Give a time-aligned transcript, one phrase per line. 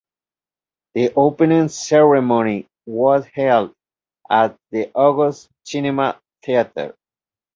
[0.95, 3.75] The opening ceremony was held
[4.31, 6.95] at the August Cinema Theater.